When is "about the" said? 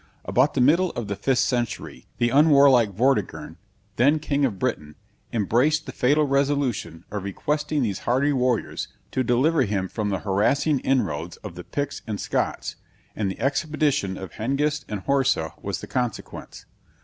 0.25-0.61